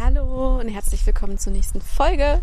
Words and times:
Hallo 0.00 0.58
und 0.58 0.68
herzlich 0.68 1.06
willkommen 1.06 1.38
zur 1.38 1.52
nächsten 1.52 1.80
Folge. 1.80 2.40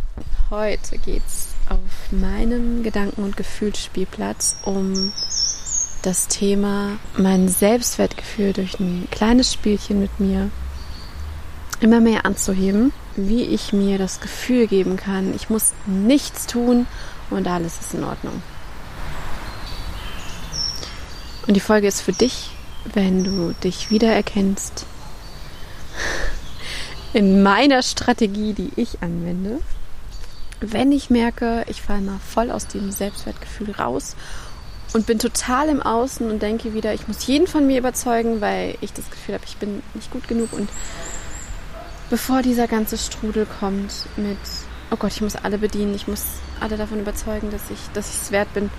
Heute 0.49 0.97
geht's 0.97 1.49
auf 1.67 1.79
meinem 2.11 2.81
Gedanken- 2.81 3.23
und 3.23 3.35
Gefühlsspielplatz 3.35 4.57
um 4.63 5.11
das 6.01 6.29
Thema 6.29 6.97
mein 7.17 7.49
Selbstwertgefühl 7.49 8.53
durch 8.53 8.79
ein 8.79 9.07
kleines 9.11 9.51
Spielchen 9.51 9.99
mit 9.99 10.17
mir 10.19 10.49
immer 11.81 11.99
mehr 11.99 12.25
anzuheben, 12.25 12.93
wie 13.17 13.43
ich 13.43 13.73
mir 13.73 13.97
das 13.97 14.21
Gefühl 14.21 14.67
geben 14.67 14.95
kann, 14.95 15.33
ich 15.35 15.49
muss 15.49 15.73
nichts 15.85 16.47
tun 16.47 16.87
und 17.29 17.47
alles 17.47 17.81
ist 17.81 17.93
in 17.93 18.05
Ordnung. 18.05 18.41
Und 21.47 21.55
die 21.55 21.59
Folge 21.59 21.87
ist 21.87 22.01
für 22.01 22.13
dich, 22.13 22.51
wenn 22.93 23.25
du 23.25 23.53
dich 23.61 23.91
wiedererkennst 23.91 24.85
in 27.13 27.43
meiner 27.43 27.83
Strategie, 27.83 28.53
die 28.53 28.71
ich 28.75 29.01
anwende. 29.01 29.59
Wenn 30.59 30.91
ich 30.91 31.09
merke, 31.09 31.65
ich 31.67 31.81
falle 31.81 32.01
mal 32.01 32.19
voll 32.19 32.51
aus 32.51 32.67
dem 32.67 32.91
Selbstwertgefühl 32.91 33.71
raus 33.71 34.15
und 34.93 35.07
bin 35.07 35.19
total 35.19 35.69
im 35.69 35.81
Außen 35.81 36.29
und 36.29 36.41
denke 36.41 36.73
wieder, 36.73 36.93
ich 36.93 37.07
muss 37.07 37.25
jeden 37.25 37.47
von 37.47 37.65
mir 37.65 37.79
überzeugen, 37.79 38.41
weil 38.41 38.77
ich 38.81 38.93
das 38.93 39.09
Gefühl 39.09 39.35
habe, 39.35 39.45
ich 39.45 39.57
bin 39.57 39.81
nicht 39.93 40.11
gut 40.11 40.27
genug 40.27 40.53
und 40.53 40.69
bevor 42.09 42.41
dieser 42.41 42.67
ganze 42.67 42.97
Strudel 42.97 43.47
kommt 43.59 44.05
mit, 44.17 44.37
oh 44.91 44.97
Gott, 44.97 45.13
ich 45.13 45.21
muss 45.21 45.35
alle 45.35 45.57
bedienen, 45.57 45.95
ich 45.95 46.07
muss 46.07 46.25
alle 46.59 46.77
davon 46.77 46.99
überzeugen, 46.99 47.49
dass 47.49 47.71
ich 47.71 47.79
dass 47.93 48.09
ich 48.09 48.21
es 48.21 48.31
wert 48.31 48.53
bin. 48.53 48.69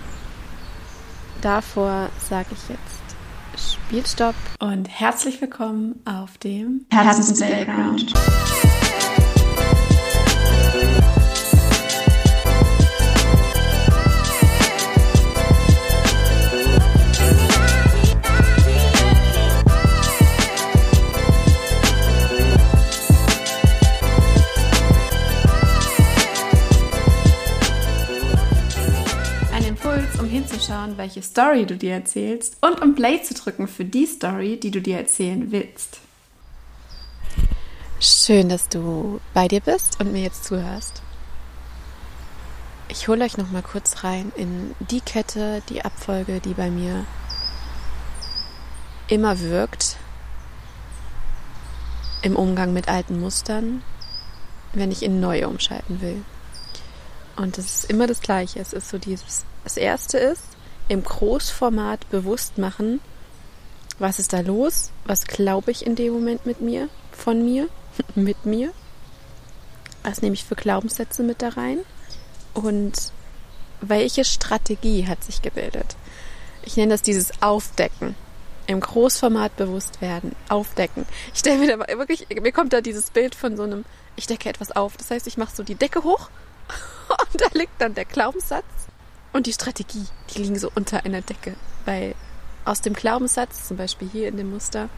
Davor 1.41 2.11
sage 2.29 2.49
ich 2.53 2.69
jetzt 2.69 3.12
Spielstopp. 3.57 4.35
Und 4.59 4.89
herzlich 4.89 5.41
willkommen 5.41 6.01
auf 6.05 6.39
dem 6.39 6.87
Herzens 6.91 7.41
welche 31.03 31.23
Story 31.23 31.67
du 31.67 31.77
dir 31.77 31.95
erzählst 31.95 32.59
und 32.61 32.81
um 32.81 32.95
Play 32.95 33.21
zu 33.21 33.35
drücken 33.35 33.67
für 33.67 33.85
die 33.85 34.07
Story, 34.07 34.61
die 34.61 34.71
du 34.71 34.81
dir 34.81 34.99
erzählen 34.99 35.51
willst. 35.51 35.99
Schön, 37.99 38.49
dass 38.49 38.69
du 38.69 39.21
bei 39.35 39.49
dir 39.49 39.61
bist 39.61 39.99
und 39.99 40.13
mir 40.13 40.23
jetzt 40.23 40.45
zuhörst. 40.45 41.03
Ich 42.89 43.09
hole 43.09 43.25
euch 43.25 43.37
noch 43.37 43.51
mal 43.51 43.63
kurz 43.63 44.05
rein 44.05 44.31
in 44.37 44.77
die 44.79 45.01
Kette, 45.01 45.61
die 45.71 45.85
Abfolge, 45.85 46.39
die 46.39 46.55
bei 46.55 46.71
mir 46.71 47.05
immer 49.09 49.41
wirkt 49.41 49.97
im 52.23 52.37
Umgang 52.37 52.73
mit 52.73 52.87
alten 52.87 53.19
Mustern, 53.19 53.83
wenn 54.73 54.93
ich 54.93 55.03
in 55.03 55.19
neue 55.19 55.49
umschalten 55.49 56.01
will. 56.01 56.23
Und 57.35 57.59
es 57.59 57.83
ist 57.83 57.91
immer 57.91 58.07
das 58.07 58.21
Gleiche. 58.21 58.61
Es 58.61 58.73
ist 58.73 58.89
so 58.89 58.99
dieses 58.99 59.45
das 59.65 59.77
erste 59.77 60.19
ist, 60.19 60.43
im 60.89 61.03
Großformat 61.03 62.11
bewusst 62.11 62.59
machen, 62.59 63.01
was 63.99 64.19
ist 64.19 64.33
da 64.33 64.41
los, 64.41 64.91
was 65.05 65.27
glaube 65.27 65.71
ich 65.71 65.87
in 65.87 65.97
dem 65.97 66.13
Moment 66.13 66.47
mit 66.47 66.61
mir, 66.61 66.89
von 67.13 67.45
mir, 67.45 67.69
mit 68.15 68.45
mir, 68.45 68.73
was 70.03 70.23
nehme 70.23 70.35
ich 70.35 70.45
für 70.45 70.57
Glaubenssätze 70.57 71.23
mit 71.23 71.43
da 71.43 71.51
rein 71.51 71.79
und 72.55 73.13
welche 73.81 74.25
Strategie 74.25 75.07
hat 75.07 75.23
sich 75.25 75.43
gebildet. 75.43 75.97
Ich 76.65 76.77
nenne 76.77 76.93
das 76.93 77.03
dieses 77.03 77.43
Aufdecken. 77.43 78.15
Im 78.69 78.79
Großformat 78.79 79.57
bewusst 79.57 80.01
werden, 80.01 80.37
aufdecken. 80.49 81.05
Ich 81.35 81.41
stelle 81.41 81.59
mir 81.59 81.77
da 81.77 81.99
wirklich, 81.99 82.29
mir 82.29 82.53
kommt 82.53 82.73
da 82.73 82.81
dieses 82.81 83.11
Bild 83.11 83.35
von 83.35 83.57
so 83.57 83.65
einem, 83.65 83.85
ich 84.15 84.29
decke 84.29 84.49
etwas 84.49 84.71
auf. 84.71 84.97
Das 84.97 85.11
heißt, 85.11 85.27
ich 85.27 85.37
mache 85.37 85.55
so 85.55 85.65
die 85.65 85.75
Decke 85.75 86.05
hoch 86.05 86.31
und 87.09 87.41
da 87.41 87.47
liegt 87.55 87.81
dann 87.81 87.95
der 87.95 88.05
Glaubenssatz 88.05 88.65
und 89.33 89.47
die 89.47 89.53
Strategie, 89.53 90.07
die 90.31 90.43
liegen 90.43 90.59
so 90.59 90.71
unter 90.75 91.05
einer 91.05 91.23
Decke. 91.23 91.57
Weil 91.85 92.15
aus 92.65 92.81
dem 92.81 92.93
Glaubenssatz, 92.93 93.69
zum 93.69 93.77
Beispiel 93.77 94.09
hier 94.09 94.29
in 94.29 94.37
dem 94.37 94.51
Muster, 94.51 94.89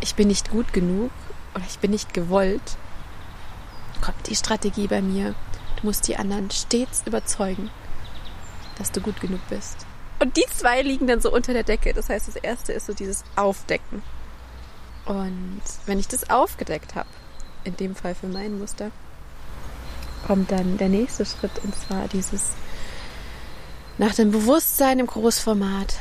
ich 0.00 0.14
bin 0.14 0.28
nicht 0.28 0.50
gut 0.50 0.72
genug 0.72 1.10
oder 1.54 1.64
ich 1.68 1.78
bin 1.78 1.90
nicht 1.90 2.14
gewollt, 2.14 2.76
kommt 4.00 4.28
die 4.28 4.36
Strategie 4.36 4.88
bei 4.88 5.02
mir. 5.02 5.34
Du 5.80 5.86
musst 5.86 6.08
die 6.08 6.16
anderen 6.16 6.50
stets 6.50 7.02
überzeugen, 7.06 7.70
dass 8.78 8.90
du 8.90 9.00
gut 9.00 9.20
genug 9.20 9.40
bist. 9.48 9.86
Und 10.18 10.36
die 10.36 10.46
zwei 10.54 10.82
liegen 10.82 11.06
dann 11.06 11.20
so 11.20 11.32
unter 11.32 11.52
der 11.52 11.64
Decke. 11.64 11.92
Das 11.94 12.08
heißt, 12.08 12.28
das 12.28 12.36
erste 12.36 12.72
ist 12.72 12.86
so 12.86 12.94
dieses 12.94 13.24
Aufdecken. 13.36 14.02
Und 15.04 15.62
wenn 15.86 15.98
ich 15.98 16.08
das 16.08 16.30
aufgedeckt 16.30 16.94
habe, 16.94 17.08
in 17.64 17.76
dem 17.76 17.94
Fall 17.94 18.14
für 18.14 18.28
mein 18.28 18.58
Muster, 18.58 18.90
kommt 20.26 20.50
dann 20.52 20.78
der 20.78 20.88
nächste 20.88 21.26
Schritt 21.26 21.52
und 21.64 21.74
zwar 21.74 22.06
dieses 22.08 22.52
nach 23.98 24.14
dem 24.14 24.30
Bewusstsein 24.30 24.98
im 24.98 25.06
Großformat 25.06 25.94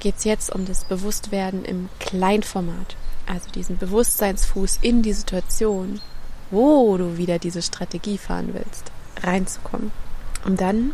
geht 0.00 0.14
es 0.16 0.24
jetzt 0.24 0.54
um 0.54 0.66
das 0.66 0.84
Bewusstwerden 0.84 1.64
im 1.64 1.88
Kleinformat. 1.98 2.96
Also 3.26 3.50
diesen 3.50 3.78
Bewusstseinsfuß 3.78 4.78
in 4.82 5.02
die 5.02 5.12
Situation, 5.12 6.00
wo 6.50 6.96
du 6.96 7.16
wieder 7.16 7.38
diese 7.38 7.62
Strategie 7.62 8.18
fahren 8.18 8.50
willst, 8.52 8.90
reinzukommen. 9.22 9.90
Um 10.44 10.56
dann 10.56 10.92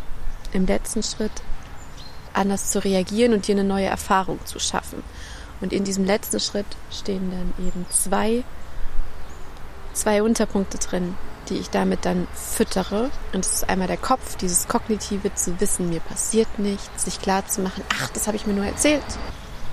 im 0.52 0.66
letzten 0.66 1.02
Schritt 1.02 1.32
anders 2.32 2.70
zu 2.70 2.84
reagieren 2.84 3.32
und 3.32 3.48
dir 3.48 3.54
eine 3.54 3.64
neue 3.64 3.86
Erfahrung 3.86 4.38
zu 4.44 4.58
schaffen. 4.58 5.02
Und 5.60 5.72
in 5.72 5.84
diesem 5.84 6.04
letzten 6.04 6.38
Schritt 6.38 6.66
stehen 6.90 7.30
dann 7.30 7.66
eben 7.66 7.86
zwei, 7.90 8.44
zwei 9.94 10.22
Unterpunkte 10.22 10.78
drin, 10.78 11.14
die 11.48 11.58
ich 11.58 11.70
damit 11.70 12.04
dann 12.04 12.26
füttere. 12.34 13.10
Und 13.32 13.44
es 13.44 13.54
ist 13.54 13.68
einmal 13.68 13.88
der 13.88 13.96
Kopf, 13.96 14.36
dieses 14.36 14.68
kognitive 14.68 15.34
zu 15.34 15.60
wissen, 15.60 15.90
mir 15.90 16.00
passiert 16.00 16.58
nichts, 16.58 17.04
sich 17.04 17.20
klar 17.20 17.46
zu 17.46 17.60
machen, 17.60 17.84
ach, 18.00 18.10
das 18.10 18.26
habe 18.26 18.36
ich 18.36 18.46
mir 18.46 18.54
nur 18.54 18.66
erzählt. 18.66 19.04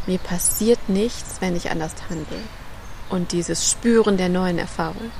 Mir 0.06 0.20
passiert 0.20 0.90
nichts, 0.90 1.38
wenn 1.40 1.56
ich 1.56 1.72
anders 1.72 1.94
handle. 2.10 2.40
Und 3.10 3.32
dieses 3.32 3.70
Spüren 3.70 4.18
der 4.18 4.30
neuen 4.30 4.60
Erfahrung, 4.60 5.12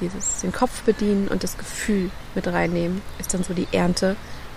dieses 0.00 0.40
den 0.40 0.52
Kopf 0.52 0.82
bedienen 0.82 1.28
und 1.28 1.42
das 1.42 1.56
Gefühl 1.56 2.10
mit 2.34 2.46
reinnehmen, 2.46 3.02
ist 3.18 3.34
dann 3.34 3.42
so 3.42 3.54
die 3.54 3.68
Ernte, 3.72 4.16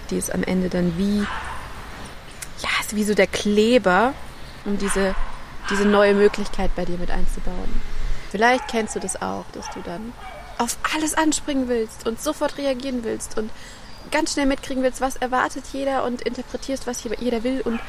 die 0.10 0.18
ist 0.18 0.34
am 0.34 0.44
Ende 0.44 0.70
dann 0.70 0.98
wie, 0.98 1.20
ja, 1.20 2.70
ist 2.82 2.96
wie 2.96 3.04
so 3.04 3.14
der 3.14 3.28
Kleber, 3.28 4.14
um 4.66 4.78
diese, 4.78 5.16
diese 5.70 5.86
neue 5.86 6.14
Möglichkeit 6.14 6.76
bei 6.76 6.86
dir 6.86 6.98
mit 6.98 7.12
einzubauen. 7.12 7.82
Vielleicht 8.30 8.68
kennst 8.68 8.96
du 8.96 9.00
das 9.00 9.22
auch, 9.22 9.46
dass 9.54 9.70
du 9.72 9.82
dann 9.82 10.14
auf 10.62 10.78
alles 10.96 11.16
anspringen 11.16 11.68
willst 11.68 12.08
und 12.08 12.22
sofort 12.22 12.58
reagieren 12.58 13.04
willst 13.04 13.38
und 13.38 13.50
ganz 14.12 14.34
schnell 14.34 14.46
mitkriegen 14.46 14.84
willst, 14.84 15.02
was 15.02 15.16
erwartet 15.16 15.64
jeder 15.74 16.04
und 16.04 16.22
interpretierst, 16.22 16.86
was 16.86 17.04
jeder 17.04 17.44
will 17.44 17.62
und 17.62 17.80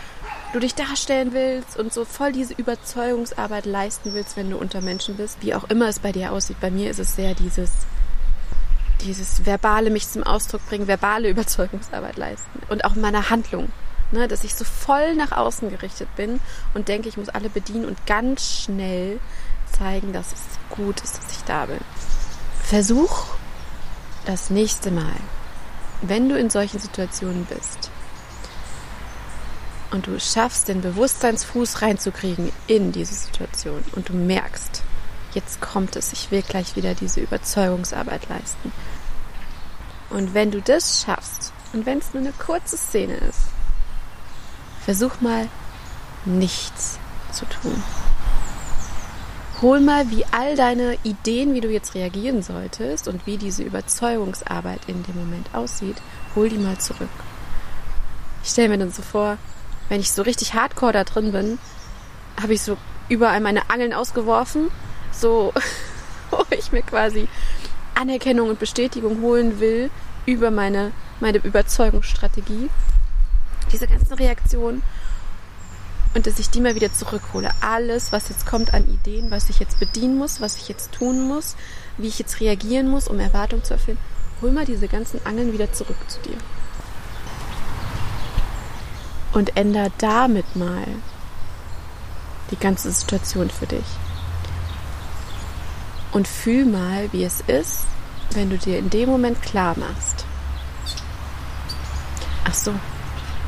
du 0.52 0.58
dich 0.58 0.74
darstellen 0.74 1.32
willst 1.32 1.78
und 1.78 1.92
so 1.92 2.04
voll 2.04 2.32
diese 2.32 2.54
Überzeugungsarbeit 2.54 3.66
leisten 3.66 4.14
willst, 4.14 4.36
wenn 4.36 4.50
du 4.50 4.56
unter 4.56 4.80
Menschen 4.80 5.16
bist, 5.16 5.38
wie 5.40 5.54
auch 5.54 5.64
immer 5.64 5.88
es 5.88 5.98
bei 5.98 6.12
dir 6.12 6.32
aussieht. 6.32 6.60
Bei 6.60 6.70
mir 6.70 6.90
ist 6.90 6.98
es 6.98 7.16
sehr 7.16 7.34
dieses 7.34 7.70
dieses 9.02 9.44
verbale 9.44 9.90
mich 9.90 10.08
zum 10.08 10.22
Ausdruck 10.22 10.64
bringen, 10.66 10.86
verbale 10.86 11.28
Überzeugungsarbeit 11.30 12.16
leisten 12.16 12.60
und 12.68 12.84
auch 12.84 12.94
in 12.94 13.02
meiner 13.02 13.30
Handlung, 13.30 13.70
ne, 14.12 14.28
dass 14.28 14.44
ich 14.44 14.54
so 14.54 14.64
voll 14.64 15.14
nach 15.14 15.32
außen 15.32 15.70
gerichtet 15.70 16.08
bin 16.16 16.40
und 16.72 16.88
denke, 16.88 17.08
ich 17.08 17.16
muss 17.16 17.28
alle 17.28 17.50
bedienen 17.50 17.84
und 17.84 18.06
ganz 18.06 18.62
schnell 18.62 19.18
zeigen, 19.76 20.12
dass 20.12 20.32
es 20.32 20.42
gut 20.70 21.00
ist, 21.00 21.18
dass 21.18 21.32
ich 21.32 21.44
da 21.44 21.66
bin. 21.66 21.78
Versuch 22.72 23.24
das 24.24 24.48
nächste 24.48 24.90
Mal, 24.90 25.12
wenn 26.00 26.30
du 26.30 26.38
in 26.38 26.48
solchen 26.48 26.78
Situationen 26.78 27.44
bist 27.44 27.90
und 29.90 30.06
du 30.06 30.18
schaffst, 30.18 30.68
den 30.68 30.80
Bewusstseinsfuß 30.80 31.82
reinzukriegen 31.82 32.50
in 32.68 32.90
diese 32.90 33.12
Situation 33.12 33.84
und 33.94 34.08
du 34.08 34.14
merkst, 34.14 34.82
jetzt 35.34 35.60
kommt 35.60 35.96
es, 35.96 36.14
ich 36.14 36.30
will 36.30 36.40
gleich 36.40 36.74
wieder 36.74 36.94
diese 36.94 37.20
Überzeugungsarbeit 37.20 38.26
leisten. 38.30 38.72
Und 40.08 40.32
wenn 40.32 40.50
du 40.50 40.62
das 40.62 41.02
schaffst, 41.04 41.52
und 41.74 41.84
wenn 41.84 41.98
es 41.98 42.14
nur 42.14 42.22
eine 42.22 42.32
kurze 42.32 42.78
Szene 42.78 43.16
ist, 43.16 43.48
versuch 44.82 45.20
mal 45.20 45.46
nichts 46.24 46.98
zu 47.32 47.44
tun 47.44 47.82
hol 49.62 49.80
mal, 49.80 50.10
wie 50.10 50.24
all 50.32 50.56
deine 50.56 50.98
Ideen, 51.04 51.54
wie 51.54 51.60
du 51.60 51.70
jetzt 51.70 51.94
reagieren 51.94 52.42
solltest 52.42 53.08
und 53.08 53.26
wie 53.26 53.36
diese 53.38 53.62
Überzeugungsarbeit 53.62 54.80
in 54.88 55.02
dem 55.04 55.16
Moment 55.16 55.54
aussieht, 55.54 55.96
hol 56.34 56.48
die 56.48 56.58
mal 56.58 56.78
zurück. 56.78 57.08
Ich 58.42 58.50
stelle 58.50 58.70
mir 58.70 58.78
dann 58.78 58.90
so 58.90 59.02
vor, 59.02 59.38
wenn 59.88 60.00
ich 60.00 60.10
so 60.10 60.22
richtig 60.22 60.54
hardcore 60.54 60.92
da 60.92 61.04
drin 61.04 61.32
bin, 61.32 61.58
habe 62.40 62.54
ich 62.54 62.62
so 62.62 62.76
überall 63.08 63.40
meine 63.40 63.70
Angeln 63.70 63.92
ausgeworfen, 63.92 64.70
so, 65.12 65.52
ich 66.50 66.58
ich 66.58 66.72
mir 66.72 66.82
quasi 66.82 67.28
Anerkennung 67.94 68.48
und 68.48 68.58
Bestätigung 68.58 69.20
holen 69.20 69.60
will 69.60 69.90
über 70.26 70.50
meine, 70.50 70.92
meine 71.20 71.38
Überzeugungsstrategie. 71.38 72.70
Diese 73.70 73.86
ganzen 73.86 74.14
Reaktionen. 74.14 74.82
Und 76.14 76.26
dass 76.26 76.38
ich 76.38 76.50
die 76.50 76.60
mal 76.60 76.74
wieder 76.74 76.92
zurückhole. 76.92 77.50
Alles, 77.60 78.12
was 78.12 78.28
jetzt 78.28 78.46
kommt 78.46 78.74
an 78.74 78.86
Ideen, 78.86 79.30
was 79.30 79.48
ich 79.48 79.58
jetzt 79.58 79.80
bedienen 79.80 80.18
muss, 80.18 80.40
was 80.40 80.58
ich 80.58 80.68
jetzt 80.68 80.92
tun 80.92 81.26
muss, 81.26 81.56
wie 81.96 82.08
ich 82.08 82.18
jetzt 82.18 82.40
reagieren 82.40 82.88
muss, 82.88 83.08
um 83.08 83.18
Erwartungen 83.18 83.64
zu 83.64 83.74
erfüllen. 83.74 83.98
Hol 84.42 84.50
mal 84.50 84.66
diese 84.66 84.88
ganzen 84.88 85.24
Angeln 85.24 85.52
wieder 85.52 85.72
zurück 85.72 85.96
zu 86.08 86.20
dir. 86.20 86.36
Und 89.32 89.56
änder 89.56 89.90
damit 89.98 90.56
mal 90.56 90.86
die 92.50 92.58
ganze 92.58 92.92
Situation 92.92 93.48
für 93.48 93.66
dich. 93.66 93.84
Und 96.12 96.28
fühl 96.28 96.66
mal, 96.66 97.10
wie 97.12 97.24
es 97.24 97.40
ist, 97.46 97.84
wenn 98.32 98.50
du 98.50 98.58
dir 98.58 98.78
in 98.78 98.90
dem 98.90 99.08
Moment 99.08 99.40
klar 99.40 99.78
machst. 99.78 100.26
Ach 102.44 102.52
so, 102.52 102.74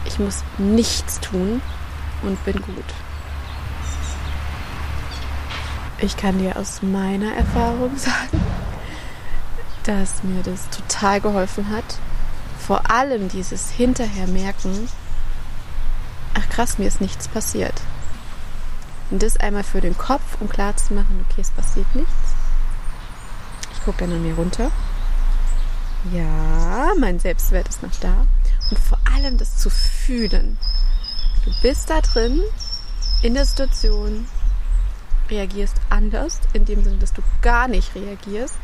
ich 0.06 0.18
muss 0.18 0.42
nichts 0.56 1.20
tun 1.20 1.60
und 2.26 2.42
bin 2.44 2.60
gut. 2.60 2.84
Ich 5.98 6.16
kann 6.16 6.38
dir 6.38 6.56
aus 6.56 6.82
meiner 6.82 7.34
Erfahrung 7.34 7.96
sagen, 7.96 8.40
dass 9.84 10.22
mir 10.22 10.42
das 10.42 10.68
total 10.70 11.20
geholfen 11.20 11.70
hat. 11.70 11.84
Vor 12.58 12.90
allem 12.90 13.28
dieses 13.28 13.70
hinterher 13.70 14.26
merken, 14.26 14.88
ach 16.34 16.48
krass, 16.48 16.78
mir 16.78 16.88
ist 16.88 17.00
nichts 17.00 17.28
passiert. 17.28 17.80
Und 19.10 19.22
das 19.22 19.36
einmal 19.36 19.64
für 19.64 19.80
den 19.80 19.96
Kopf, 19.96 20.38
um 20.40 20.48
klar 20.48 20.76
zu 20.76 20.94
machen, 20.94 21.24
okay, 21.28 21.42
es 21.42 21.50
passiert 21.50 21.94
nichts. 21.94 22.10
Ich 23.72 23.84
gucke 23.84 23.98
dann 23.98 24.12
an 24.12 24.22
mir 24.22 24.34
runter. 24.34 24.70
Ja, 26.12 26.92
mein 26.98 27.18
Selbstwert 27.18 27.68
ist 27.68 27.82
noch 27.82 27.94
da. 28.00 28.26
Und 28.70 28.78
vor 28.78 28.98
allem 29.14 29.38
das 29.38 29.58
zu 29.58 29.70
fühlen. 29.70 30.58
Du 31.44 31.52
bist 31.60 31.90
da 31.90 32.00
drin, 32.00 32.42
in 33.22 33.34
der 33.34 33.44
Situation, 33.44 34.26
reagierst 35.28 35.76
anders, 35.90 36.40
in 36.54 36.64
dem 36.64 36.82
Sinne, 36.82 36.96
dass 36.96 37.12
du 37.12 37.20
gar 37.42 37.68
nicht 37.68 37.94
reagierst. 37.94 38.58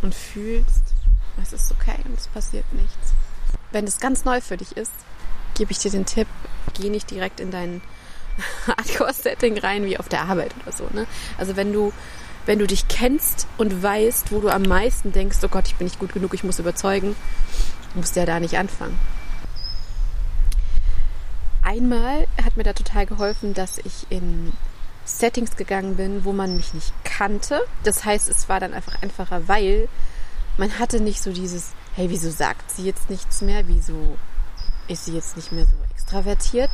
Und 0.00 0.14
fühlst, 0.14 0.94
es 1.42 1.52
ist 1.52 1.72
okay 1.72 1.98
und 2.04 2.16
es 2.16 2.28
passiert 2.28 2.72
nichts. 2.72 3.14
Wenn 3.72 3.84
es 3.84 3.98
ganz 3.98 4.24
neu 4.24 4.40
für 4.40 4.56
dich 4.56 4.76
ist, 4.76 4.92
gebe 5.54 5.72
ich 5.72 5.78
dir 5.78 5.90
den 5.90 6.06
Tipp, 6.06 6.28
geh 6.74 6.88
nicht 6.88 7.10
direkt 7.10 7.40
in 7.40 7.50
dein 7.50 7.80
Hardcore-Setting 8.68 9.58
rein 9.58 9.84
wie 9.86 9.98
auf 9.98 10.08
der 10.08 10.22
Arbeit 10.22 10.52
oder 10.62 10.70
so. 10.70 10.88
Ne? 10.92 11.04
Also 11.36 11.56
wenn 11.56 11.72
du, 11.72 11.92
wenn 12.44 12.60
du 12.60 12.66
dich 12.68 12.86
kennst 12.86 13.48
und 13.58 13.82
weißt, 13.82 14.30
wo 14.30 14.38
du 14.38 14.50
am 14.50 14.62
meisten 14.62 15.10
denkst, 15.10 15.38
oh 15.42 15.48
Gott, 15.48 15.66
ich 15.66 15.74
bin 15.74 15.86
nicht 15.86 15.98
gut 15.98 16.12
genug, 16.12 16.32
ich 16.34 16.44
muss 16.44 16.60
überzeugen, 16.60 17.16
musst 17.94 18.14
du 18.14 18.20
ja 18.20 18.26
da 18.26 18.38
nicht 18.38 18.56
anfangen. 18.56 18.96
Einmal 21.66 22.28
hat 22.44 22.56
mir 22.56 22.62
da 22.62 22.72
total 22.74 23.06
geholfen, 23.06 23.52
dass 23.52 23.78
ich 23.78 24.06
in 24.08 24.52
Settings 25.04 25.56
gegangen 25.56 25.96
bin, 25.96 26.24
wo 26.24 26.32
man 26.32 26.56
mich 26.56 26.74
nicht 26.74 26.92
kannte. 27.02 27.60
Das 27.82 28.04
heißt, 28.04 28.28
es 28.28 28.48
war 28.48 28.60
dann 28.60 28.72
einfach 28.72 29.02
einfacher, 29.02 29.48
weil 29.48 29.88
man 30.58 30.78
hatte 30.78 31.00
nicht 31.00 31.20
so 31.20 31.32
dieses, 31.32 31.72
hey, 31.96 32.08
wieso 32.08 32.30
sagt 32.30 32.70
sie 32.70 32.84
jetzt 32.84 33.10
nichts 33.10 33.42
mehr? 33.42 33.66
Wieso 33.66 34.16
ist 34.86 35.06
sie 35.06 35.14
jetzt 35.14 35.34
nicht 35.34 35.50
mehr 35.50 35.64
so 35.64 35.74
extravertiert? 35.90 36.70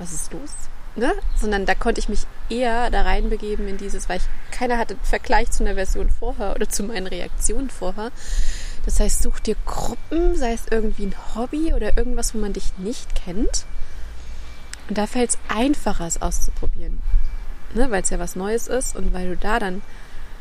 Was 0.00 0.12
ist 0.12 0.32
los? 0.32 0.50
Ne? 0.96 1.14
Sondern 1.36 1.64
da 1.64 1.76
konnte 1.76 2.00
ich 2.00 2.08
mich 2.08 2.26
eher 2.48 2.90
da 2.90 3.02
reinbegeben 3.02 3.68
in 3.68 3.76
dieses, 3.76 4.08
weil 4.08 4.18
ich 4.18 4.24
keiner 4.50 4.78
hatte 4.78 4.96
Vergleich 5.04 5.52
zu 5.52 5.62
einer 5.62 5.74
Version 5.74 6.10
vorher 6.10 6.56
oder 6.56 6.68
zu 6.68 6.82
meinen 6.82 7.06
Reaktionen 7.06 7.70
vorher. 7.70 8.10
Das 8.86 9.00
heißt, 9.00 9.22
such 9.22 9.40
dir 9.40 9.56
Gruppen, 9.66 10.36
sei 10.36 10.52
es 10.52 10.62
irgendwie 10.70 11.06
ein 11.06 11.34
Hobby 11.34 11.74
oder 11.74 11.98
irgendwas, 11.98 12.34
wo 12.34 12.38
man 12.38 12.52
dich 12.52 12.78
nicht 12.78 13.14
kennt. 13.14 13.66
Und 14.88 14.96
da 14.96 15.06
fällt 15.06 15.30
es 15.30 15.38
einfacher, 15.48 16.06
es 16.06 16.22
auszuprobieren. 16.22 17.00
Ne? 17.74 17.90
Weil 17.90 18.02
es 18.02 18.10
ja 18.10 18.18
was 18.18 18.36
Neues 18.36 18.68
ist 18.68 18.96
und 18.96 19.12
weil 19.12 19.30
du 19.30 19.36
da 19.36 19.58
dann 19.58 19.82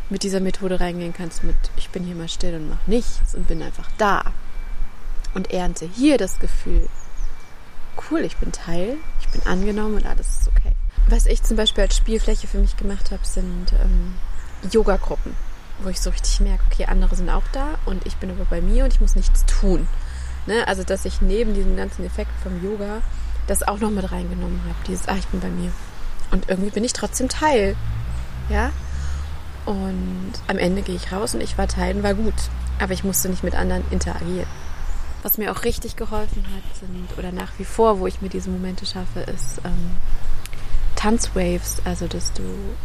mit 0.10 0.22
dieser 0.22 0.40
Methode 0.40 0.80
reingehen 0.80 1.14
kannst 1.14 1.44
mit, 1.44 1.56
ich 1.78 1.90
bin 1.90 2.04
hier 2.04 2.16
mal 2.16 2.30
still 2.30 2.56
und 2.56 2.70
mach 2.70 2.88
nichts 2.88 3.34
und 3.34 3.48
bin 3.48 3.64
einfach 3.64 3.90
da. 3.98 4.32
Und 5.34 5.52
ernte 5.52 5.90
hier 5.92 6.20
das 6.20 6.40
Gefühl, 6.40 6.88
cool, 8.10 8.20
ich 8.22 8.38
bin 8.38 8.52
Teil, 8.52 8.98
ich 9.20 9.28
bin 9.30 9.42
angenommen 9.48 9.96
und 9.96 10.06
alles 10.06 10.42
ist 10.42 10.48
okay. 10.48 10.72
Was 11.08 11.26
ich 11.26 11.44
zum 11.44 11.58
Beispiel 11.58 11.84
als 11.84 11.98
Spielfläche 11.98 12.48
für 12.48 12.60
mich 12.60 12.78
gemacht 12.78 13.12
habe, 13.12 13.26
sind 13.26 13.74
ähm, 13.74 14.16
Yoga-Gruppen, 14.72 15.36
wo 15.80 15.90
ich 15.90 16.00
so 16.00 16.10
richtig 16.10 16.40
merke, 16.40 16.64
okay, 16.72 16.86
andere 16.86 17.16
sind 17.16 17.30
auch 17.30 17.44
da 17.52 17.76
und 17.86 18.06
ich 18.06 18.16
bin 18.18 18.32
aber 18.32 18.46
bei 18.46 18.62
mir 18.62 18.86
und 18.86 18.94
ich 18.94 19.02
muss 19.02 19.16
nichts 19.16 19.46
tun. 19.46 19.88
Ne? 20.46 20.68
Also, 20.68 20.84
dass 20.84 21.06
ich 21.06 21.22
neben 21.22 21.54
diesem 21.54 21.76
ganzen 21.76 22.06
Effekt 22.06 22.32
vom 22.44 22.64
Yoga 22.64 23.02
das 23.48 23.68
auch 23.68 23.80
noch 23.80 23.92
mit 23.92 24.12
reingenommen 24.12 24.62
habe. 24.64 24.76
Dieses, 24.88 25.08
ah, 25.08 25.16
ich 25.18 25.28
bin 25.28 25.40
bei 25.40 25.50
mir. 25.50 25.72
Und 26.32 26.50
irgendwie 26.50 26.72
bin 26.72 26.84
ich 26.84 26.94
trotzdem 26.94 27.30
Teil. 27.30 27.76
Ja? 28.50 28.72
Und 29.66 30.34
am 30.48 30.58
Ende 30.58 30.82
gehe 30.82 30.96
ich 30.96 31.12
raus 31.12 31.34
und 31.34 31.42
ich 31.42 31.58
war 31.58 31.68
Teil 31.68 31.96
und 31.96 32.04
war 32.04 32.14
gut. 32.14 32.34
Aber 32.80 32.94
ich 32.94 33.04
musste 33.04 33.30
nicht 33.30 33.44
mit 33.44 33.56
anderen 33.56 33.84
interagieren. 33.90 34.48
Was 35.24 35.38
mir 35.38 35.52
auch 35.52 35.64
richtig 35.64 35.96
geholfen 35.96 36.46
hat, 36.56 36.78
sind, 36.80 37.18
oder 37.18 37.32
nach 37.32 37.52
wie 37.58 37.66
vor, 37.66 38.00
wo 38.00 38.06
ich 38.06 38.22
mir 38.22 38.30
diese 38.30 38.50
Momente 38.50 38.86
schaffe, 38.86 39.22
ist 39.22 39.60
ähm, 39.64 39.92
Tanzwaves. 41.06 41.84
Also, 41.86 42.08
dass 42.08 42.34
du 42.34 42.42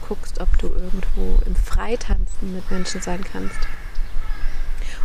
guckst, 0.07 0.43
ob 0.43 0.59
du 0.59 0.67
irgendwo 0.67 1.39
im 1.47 1.57
Freitanzen 1.57 2.55
mit 2.55 2.71
Menschen 2.71 3.01
sein 3.01 3.25
kannst. 3.25 3.57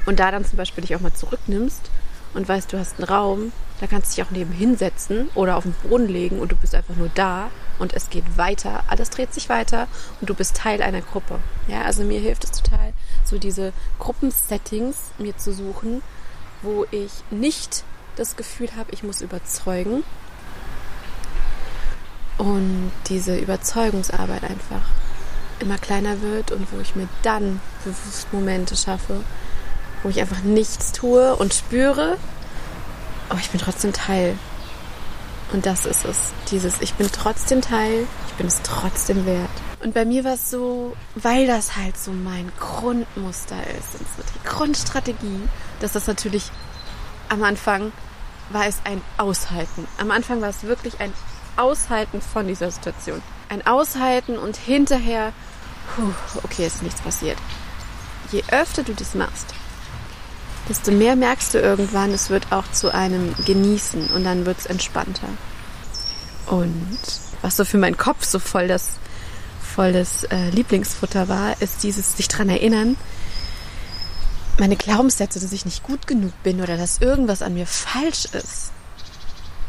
Und 0.05 0.19
da 0.19 0.31
dann 0.31 0.43
zum 0.43 0.57
Beispiel 0.57 0.81
dich 0.81 0.97
auch 0.97 0.99
mal 0.99 1.13
zurücknimmst 1.13 1.89
und 2.33 2.49
weißt, 2.49 2.73
du 2.73 2.77
hast 2.77 2.97
einen 2.97 3.07
Raum, 3.07 3.53
da 3.79 3.87
kannst 3.87 4.11
du 4.11 4.15
dich 4.15 4.27
auch 4.27 4.31
neben 4.31 4.51
hinsetzen 4.51 5.29
oder 5.33 5.55
auf 5.55 5.63
den 5.63 5.73
Boden 5.83 6.09
legen 6.09 6.39
und 6.39 6.51
du 6.51 6.57
bist 6.57 6.75
einfach 6.75 6.97
nur 6.97 7.09
da 7.15 7.49
und 7.79 7.93
es 7.93 8.09
geht 8.09 8.37
weiter. 8.37 8.83
Alles 8.87 9.11
dreht 9.11 9.33
sich 9.33 9.47
weiter 9.47 9.87
und 10.19 10.29
du 10.29 10.33
bist 10.33 10.57
Teil 10.57 10.81
einer 10.81 11.01
Gruppe. 11.01 11.39
Ja, 11.69 11.83
also 11.83 12.03
mir 12.03 12.19
hilft 12.19 12.43
es 12.43 12.51
total, 12.51 12.91
so 13.23 13.37
diese 13.37 13.71
Gruppensettings 13.97 14.97
mir 15.19 15.37
zu 15.37 15.53
suchen, 15.53 16.01
wo 16.61 16.85
ich 16.91 17.11
nicht 17.31 17.85
das 18.17 18.35
Gefühl 18.35 18.75
habe, 18.75 18.91
ich 18.91 19.03
muss 19.03 19.21
überzeugen 19.21 20.03
und 22.37 22.91
diese 23.07 23.37
Überzeugungsarbeit 23.37 24.43
einfach 24.43 24.81
immer 25.59 25.77
kleiner 25.77 26.21
wird 26.21 26.51
und 26.51 26.71
wo 26.71 26.79
ich 26.79 26.95
mir 26.95 27.07
dann 27.23 27.61
bewusst 27.83 28.31
Momente 28.33 28.75
schaffe, 28.75 29.21
wo 30.03 30.09
ich 30.09 30.19
einfach 30.19 30.41
nichts 30.41 30.91
tue 30.91 31.35
und 31.35 31.53
spüre, 31.53 32.17
aber 33.29 33.39
ich 33.39 33.49
bin 33.49 33.59
trotzdem 33.59 33.93
Teil. 33.93 34.37
Und 35.53 35.65
das 35.65 35.85
ist 35.85 36.05
es. 36.05 36.33
Dieses, 36.49 36.81
ich 36.81 36.95
bin 36.95 37.07
trotzdem 37.11 37.61
Teil, 37.61 38.07
ich 38.27 38.33
bin 38.33 38.47
es 38.47 38.61
trotzdem 38.63 39.25
wert. 39.25 39.49
Und 39.83 39.93
bei 39.93 40.03
mir 40.03 40.23
war 40.23 40.33
es 40.33 40.49
so, 40.49 40.95
weil 41.15 41.47
das 41.47 41.75
halt 41.75 41.97
so 41.97 42.11
mein 42.11 42.51
Grundmuster 42.59 43.57
ist 43.77 43.99
und 43.99 44.07
so 44.17 44.23
die 44.23 44.47
Grundstrategie, 44.47 45.41
dass 45.79 45.93
das 45.93 46.07
natürlich 46.07 46.51
am 47.29 47.43
Anfang 47.43 47.91
war 48.49 48.67
es 48.67 48.77
ein 48.83 49.01
Aushalten. 49.17 49.87
Am 49.97 50.11
Anfang 50.11 50.41
war 50.41 50.49
es 50.49 50.63
wirklich 50.63 50.99
ein 50.99 51.13
Aushalten 51.57 52.21
von 52.21 52.47
dieser 52.47 52.71
Situation. 52.71 53.21
Ein 53.49 53.65
Aushalten 53.65 54.37
und 54.37 54.57
hinterher, 54.57 55.33
puh, 55.95 56.11
okay, 56.43 56.65
ist 56.65 56.83
nichts 56.83 57.01
passiert. 57.01 57.37
Je 58.31 58.43
öfter 58.49 58.83
du 58.83 58.93
das 58.93 59.13
machst, 59.13 59.53
desto 60.67 60.91
mehr 60.91 61.15
merkst 61.15 61.53
du 61.53 61.59
irgendwann, 61.59 62.11
es 62.11 62.29
wird 62.29 62.51
auch 62.51 62.69
zu 62.71 62.93
einem 62.93 63.35
Genießen 63.45 64.07
und 64.07 64.23
dann 64.23 64.45
wird 64.45 64.59
es 64.59 64.65
entspannter. 64.65 65.27
Und 66.47 66.97
was 67.41 67.57
so 67.57 67.65
für 67.65 67.77
meinen 67.77 67.97
Kopf 67.97 68.23
so 68.23 68.39
voll 68.39 68.67
das, 68.67 68.91
voll 69.61 69.93
das 69.93 70.23
äh, 70.25 70.49
Lieblingsfutter 70.49 71.27
war, 71.27 71.61
ist 71.61 71.83
dieses 71.83 72.17
sich 72.17 72.27
dran 72.27 72.49
erinnern, 72.49 72.97
meine 74.59 74.75
Glaubenssätze, 74.75 75.39
dass 75.39 75.51
ich 75.51 75.65
nicht 75.65 75.83
gut 75.83 76.07
genug 76.07 76.31
bin 76.43 76.61
oder 76.61 76.77
dass 76.77 76.99
irgendwas 76.99 77.41
an 77.41 77.53
mir 77.53 77.67
falsch 77.67 78.25
ist. 78.25 78.71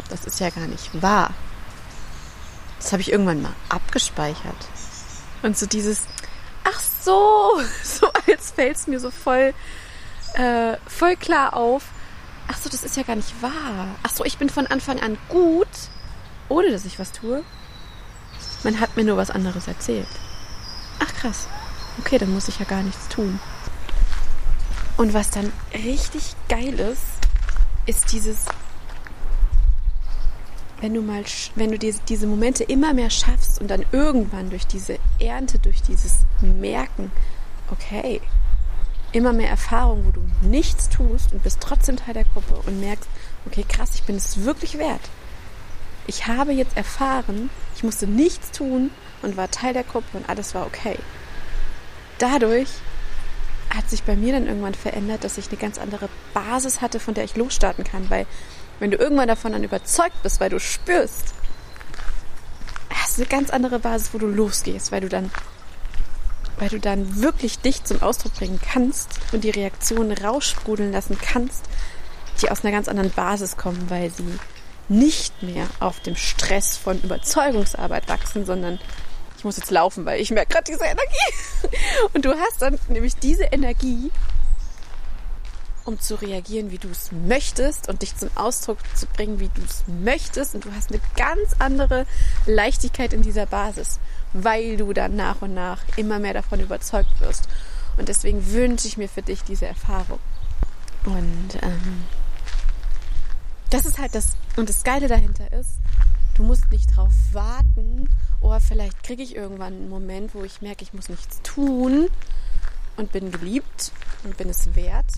Das 0.08 0.24
ist 0.24 0.38
ja 0.38 0.50
gar 0.50 0.66
nicht 0.66 1.02
wahr. 1.02 1.30
Das 2.78 2.92
habe 2.92 3.02
ich 3.02 3.10
irgendwann 3.10 3.42
mal 3.42 3.54
abgespeichert. 3.68 4.68
Und 5.42 5.56
so 5.56 5.66
dieses, 5.66 6.02
ach 6.64 6.80
so, 6.80 7.60
so 7.82 8.10
als 8.26 8.50
fällt 8.50 8.76
es 8.76 8.86
mir 8.86 9.00
so 9.00 9.10
voll 9.10 9.54
äh, 10.36 10.76
voll 10.86 11.16
klar 11.16 11.54
auf, 11.54 11.84
ach 12.48 12.58
so, 12.58 12.68
das 12.68 12.84
ist 12.84 12.96
ja 12.96 13.02
gar 13.02 13.16
nicht 13.16 13.42
wahr. 13.42 13.88
Ach 14.02 14.10
so, 14.10 14.24
ich 14.24 14.38
bin 14.38 14.50
von 14.50 14.66
Anfang 14.66 15.00
an 15.00 15.18
gut, 15.28 15.68
ohne 16.48 16.70
dass 16.70 16.84
ich 16.84 16.98
was 16.98 17.12
tue. 17.12 17.42
Man 18.62 18.80
hat 18.80 18.96
mir 18.96 19.04
nur 19.04 19.16
was 19.16 19.30
anderes 19.30 19.66
erzählt. 19.66 20.08
Ach 21.00 21.12
krass. 21.14 21.48
Okay, 21.98 22.18
dann 22.18 22.32
muss 22.32 22.48
ich 22.48 22.58
ja 22.58 22.64
gar 22.66 22.82
nichts 22.82 23.08
tun. 23.08 23.40
Und 24.96 25.14
was 25.14 25.30
dann 25.30 25.52
richtig 25.72 26.34
geil 26.48 26.78
ist, 26.78 27.02
ist 27.86 28.12
dieses 28.12 28.44
wenn 30.80 30.94
du 30.94 31.00
mal, 31.00 31.24
wenn 31.54 31.70
du 31.70 31.78
diese, 31.78 32.00
diese 32.08 32.26
Momente 32.26 32.64
immer 32.64 32.92
mehr 32.92 33.10
schaffst 33.10 33.60
und 33.60 33.68
dann 33.68 33.84
irgendwann 33.92 34.50
durch 34.50 34.66
diese 34.66 34.98
Ernte, 35.18 35.58
durch 35.58 35.82
dieses 35.82 36.20
Merken, 36.40 37.10
okay, 37.70 38.20
immer 39.12 39.32
mehr 39.32 39.48
Erfahrung, 39.48 40.04
wo 40.06 40.10
du 40.10 40.20
nichts 40.42 40.88
tust 40.88 41.32
und 41.32 41.42
bist 41.42 41.60
trotzdem 41.60 41.96
Teil 41.96 42.14
der 42.14 42.24
Gruppe 42.24 42.56
und 42.66 42.80
merkst, 42.80 43.08
okay, 43.46 43.64
krass, 43.66 43.92
ich 43.94 44.02
bin 44.02 44.16
es 44.16 44.44
wirklich 44.44 44.78
wert. 44.78 45.00
Ich 46.06 46.26
habe 46.26 46.52
jetzt 46.52 46.76
erfahren, 46.76 47.50
ich 47.74 47.82
musste 47.82 48.06
nichts 48.06 48.52
tun 48.52 48.90
und 49.22 49.36
war 49.36 49.50
Teil 49.50 49.72
der 49.72 49.84
Gruppe 49.84 50.18
und 50.18 50.28
alles 50.28 50.54
war 50.54 50.66
okay. 50.66 50.98
Dadurch 52.18 52.68
hat 53.76 53.90
sich 53.90 54.02
bei 54.02 54.16
mir 54.16 54.32
dann 54.32 54.46
irgendwann 54.46 54.74
verändert, 54.74 55.24
dass 55.24 55.38
ich 55.38 55.48
eine 55.48 55.58
ganz 55.58 55.78
andere 55.78 56.08
Basis 56.34 56.80
hatte, 56.80 57.00
von 57.00 57.14
der 57.14 57.24
ich 57.24 57.36
losstarten 57.36 57.84
kann, 57.84 58.08
weil 58.10 58.26
wenn 58.78 58.90
du 58.90 58.96
irgendwann 58.96 59.28
davon 59.28 59.52
dann 59.52 59.64
überzeugt 59.64 60.22
bist, 60.22 60.40
weil 60.40 60.50
du 60.50 60.60
spürst, 60.60 61.34
hast 62.90 63.18
du 63.18 63.22
eine 63.22 63.28
ganz 63.28 63.50
andere 63.50 63.78
Basis, 63.78 64.12
wo 64.12 64.18
du 64.18 64.26
losgehst, 64.26 64.92
weil 64.92 65.00
du 65.00 65.08
dann 65.08 65.30
weil 66.58 66.68
du 66.70 66.80
dann 66.80 67.20
wirklich 67.20 67.58
dich 67.58 67.84
zum 67.84 68.02
Ausdruck 68.02 68.34
bringen 68.34 68.58
kannst 68.60 69.08
und 69.32 69.44
die 69.44 69.50
Reaktionen 69.50 70.12
raussprudeln 70.12 70.90
lassen 70.90 71.18
kannst, 71.20 71.64
die 72.40 72.50
aus 72.50 72.64
einer 72.64 72.72
ganz 72.72 72.88
anderen 72.88 73.10
Basis 73.10 73.58
kommen, 73.58 73.90
weil 73.90 74.10
sie 74.10 74.38
nicht 74.88 75.42
mehr 75.42 75.66
auf 75.80 76.00
dem 76.00 76.16
Stress 76.16 76.76
von 76.76 77.00
Überzeugungsarbeit 77.02 78.08
wachsen, 78.08 78.46
sondern 78.46 78.78
muss 79.46 79.56
jetzt 79.56 79.70
laufen, 79.70 80.04
weil 80.04 80.20
ich 80.20 80.30
merke 80.30 80.52
gerade 80.52 80.70
diese 80.70 80.84
Energie. 80.84 81.76
Und 82.12 82.24
du 82.24 82.34
hast 82.34 82.60
dann 82.60 82.78
nämlich 82.88 83.16
diese 83.16 83.44
Energie, 83.44 84.10
um 85.84 85.98
zu 86.00 86.16
reagieren, 86.16 86.70
wie 86.70 86.78
du 86.78 86.88
es 86.88 87.12
möchtest 87.12 87.88
und 87.88 88.02
dich 88.02 88.16
zum 88.16 88.28
Ausdruck 88.34 88.78
zu 88.96 89.06
bringen, 89.06 89.38
wie 89.38 89.48
du 89.48 89.62
es 89.64 89.84
möchtest. 89.86 90.56
Und 90.56 90.64
du 90.64 90.72
hast 90.74 90.90
eine 90.90 91.00
ganz 91.16 91.54
andere 91.60 92.06
Leichtigkeit 92.44 93.12
in 93.12 93.22
dieser 93.22 93.46
Basis, 93.46 94.00
weil 94.32 94.76
du 94.76 94.92
dann 94.92 95.14
nach 95.14 95.42
und 95.42 95.54
nach 95.54 95.78
immer 95.96 96.18
mehr 96.18 96.34
davon 96.34 96.58
überzeugt 96.58 97.20
wirst. 97.20 97.48
Und 97.96 98.08
deswegen 98.08 98.52
wünsche 98.52 98.88
ich 98.88 98.96
mir 98.96 99.08
für 99.08 99.22
dich 99.22 99.44
diese 99.44 99.66
Erfahrung. 99.66 100.18
Und 101.04 101.54
ähm, 101.62 102.04
das 103.70 103.86
ist 103.86 103.98
halt 103.98 104.14
das, 104.16 104.36
und 104.56 104.68
das 104.68 104.82
Geile 104.82 105.06
dahinter 105.06 105.52
ist, 105.52 105.78
du 106.36 106.42
musst 106.42 106.70
nicht 106.70 106.94
drauf 106.94 107.12
warten, 107.32 108.08
oh, 108.40 108.56
vielleicht 108.60 109.02
kriege 109.02 109.22
ich 109.22 109.34
irgendwann 109.34 109.72
einen 109.72 109.88
Moment, 109.88 110.34
wo 110.34 110.44
ich 110.44 110.60
merke, 110.60 110.82
ich 110.82 110.92
muss 110.92 111.08
nichts 111.08 111.40
tun 111.42 112.08
und 112.96 113.12
bin 113.12 113.32
geliebt 113.32 113.92
und 114.24 114.36
bin 114.36 114.48
es 114.48 114.74
wert, 114.74 115.10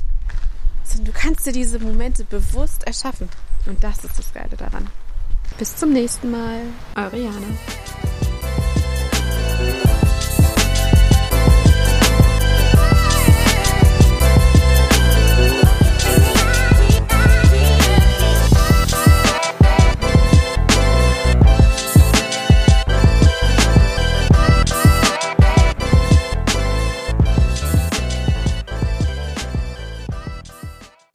sondern 0.84 1.12
du 1.12 1.12
kannst 1.12 1.46
dir 1.46 1.52
diese 1.52 1.78
Momente 1.78 2.24
bewusst 2.24 2.84
erschaffen. 2.84 3.28
Und 3.66 3.82
das 3.82 4.04
ist 4.04 4.18
das 4.18 4.32
Geile 4.32 4.56
daran. 4.56 4.88
Bis 5.58 5.76
zum 5.76 5.92
nächsten 5.92 6.30
Mal, 6.30 6.62
eure 6.94 7.18
Jana. 7.18 7.46